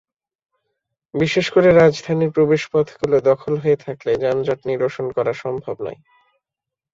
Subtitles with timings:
[1.13, 5.99] বিশেষ করে রাজধানীর প্রবেশপথগুলো দখল হয়ে থাকলে যানজট নিরসন করা সম্ভব নয়।